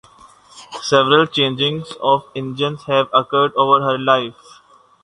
[0.81, 4.61] Several changes of engines have occurred over her life.